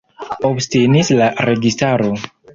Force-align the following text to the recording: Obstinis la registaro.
Obstinis 0.49 1.13
la 1.21 1.29
registaro. 1.51 2.11